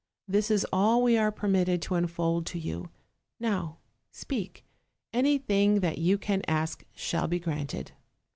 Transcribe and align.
This 0.27 0.49
is 0.49 0.65
all 0.73 1.03
we 1.03 1.15
are 1.15 1.31
permitted 1.31 1.79
to 1.83 1.93
unfold 1.93 2.47
to 2.47 2.57
you. 2.57 2.89
Now 3.39 3.77
speak: 4.09 4.65
anything 5.13 5.81
that 5.81 5.99
you 5.99 6.17
can 6.17 6.41
ask 6.47 6.83
shall 6.95 7.27
be 7.27 7.37
granted.' 7.39 7.91